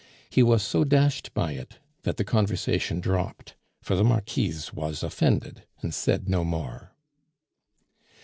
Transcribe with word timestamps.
He 0.31 0.41
was 0.41 0.63
so 0.63 0.83
dashed 0.83 1.31
by 1.35 1.51
it, 1.51 1.77
that 2.01 2.17
the 2.17 2.23
conversation 2.23 3.01
dropped, 3.01 3.53
for 3.83 3.95
the 3.95 4.03
Marquise 4.03 4.73
was 4.73 5.03
offended, 5.03 5.67
and 5.83 5.93
said 5.93 6.27
no 6.27 6.43
more. 6.43 6.95